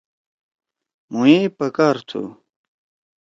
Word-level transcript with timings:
مھو 1.11 1.21
یے 1.29 1.39
پکار 1.57 1.97
تھُو۔ 2.07 2.21